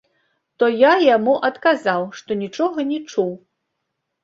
То 0.63 0.69
я 0.75 0.93
яму 1.17 1.35
адказаў, 1.51 2.07
што 2.23 2.39
нічога 2.41 2.89
не 2.95 2.99
чуў. 3.11 3.31